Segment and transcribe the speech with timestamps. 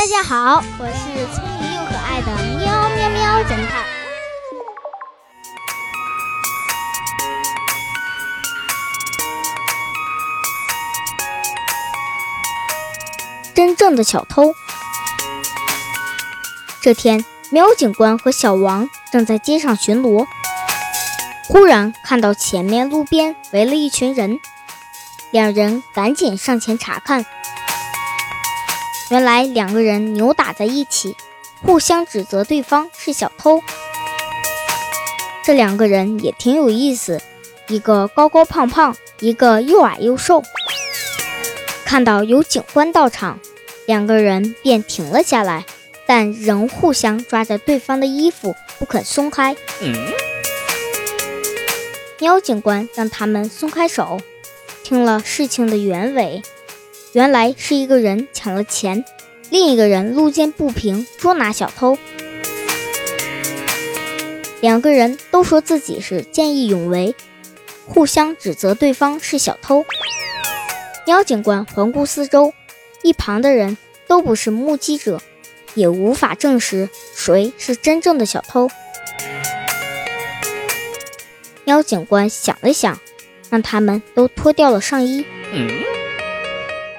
[0.00, 3.84] 大家好，我是聪明又可爱的喵喵喵侦探。
[13.54, 14.54] 真正的小偷。
[16.80, 20.26] 这天，喵警官和小王正在街上巡逻，
[21.46, 24.40] 忽然看到前面路边围了一群人，
[25.30, 27.26] 两人赶紧上前查看。
[29.10, 31.16] 原来两个人扭打在一起，
[31.62, 33.60] 互相指责对方是小偷。
[35.44, 37.20] 这两个人也挺有意思，
[37.66, 40.44] 一个高高胖胖，一个又矮又瘦。
[41.84, 43.40] 看到有警官到场，
[43.84, 45.66] 两个人便停了下来，
[46.06, 49.56] 但仍互相抓着对方的衣服不肯松开。
[52.20, 54.20] 喵警官让他们松开手，
[54.84, 56.42] 听了事情的原委。
[57.12, 59.04] 原来是一个人抢了钱，
[59.50, 61.98] 另一个人路见不平捉拿小偷，
[64.60, 67.16] 两个人都说自己是见义勇为，
[67.84, 69.84] 互相指责对方是小偷。
[71.04, 72.54] 喵警官环顾四周，
[73.02, 75.20] 一旁的人都不是目击者，
[75.74, 78.70] 也无法证实谁是真正的小偷。
[81.64, 83.00] 喵警官想了想，
[83.50, 85.26] 让他们都脱掉了上衣。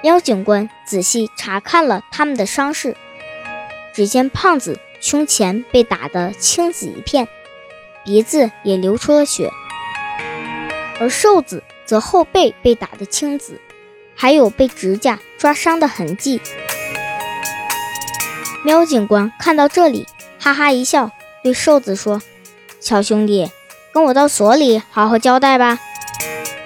[0.04, 2.98] 喵警官仔细查看了他们的伤势，
[3.94, 7.28] 只见胖子胸前被打得青紫一片，
[8.04, 9.52] 鼻子也流出了血，
[11.00, 13.62] 而瘦子则后背被打得青紫，
[14.16, 16.42] 还有被指甲抓伤的痕迹。
[18.66, 20.08] 喵警官看到这里，
[20.40, 21.12] 哈哈一笑，
[21.44, 22.22] 对瘦子说
[22.80, 23.52] ：“小兄弟，
[23.94, 25.80] 跟我到所里好好交代吧。”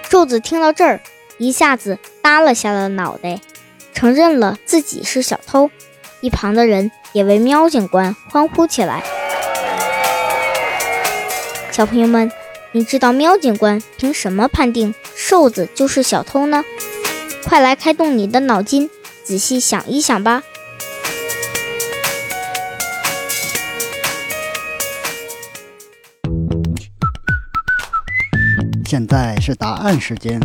[0.08, 1.00] 瘦子听到这儿，
[1.38, 1.98] 一下子。
[2.22, 3.40] 耷拉下了脑袋，
[3.94, 5.70] 承认了自己是小偷。
[6.20, 9.02] 一旁的人也为喵警官欢呼起来。
[11.70, 12.32] 小朋友们，
[12.72, 16.64] 你知道喵警官凭什么判定瘦子就是小偷呢？
[17.44, 18.90] 快来开动你的脑筋，
[19.22, 20.42] 仔细想一想吧。
[28.84, 30.40] 现在是答案时间。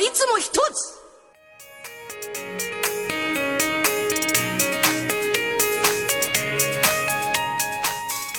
[0.00, 1.00] いつも一つ。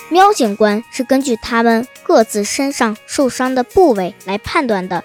[0.10, 5.04] 喵警官是根据他们各自身上受伤的部位来判断的。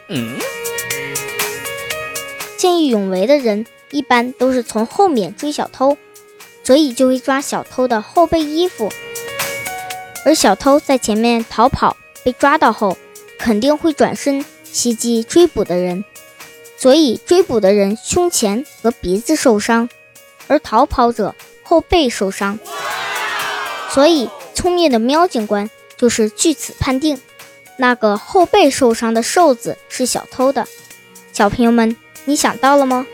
[2.56, 5.96] 见义勇为的人一般都是从后面追小偷，
[6.64, 8.88] 所以就会抓小偷的后背衣服；
[10.24, 12.98] 而小偷在前面逃跑被抓到后，
[13.38, 16.03] 肯定会转身 袭击追捕的人。
[16.77, 19.87] 所以追捕的人胸前和鼻子受伤，
[20.47, 22.57] 而逃跑者后背受伤。
[23.91, 27.21] 所以聪明的喵警官就是据此判定，
[27.77, 30.67] 那个后背受伤的瘦子是小偷的。
[31.31, 31.95] 小朋友们，
[32.25, 33.05] 你想到了吗？